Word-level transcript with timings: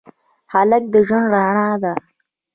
هلک 0.53 0.83
د 0.93 0.95
ژوند 1.07 1.27
رڼا 1.33 1.67
ده. 1.83 1.93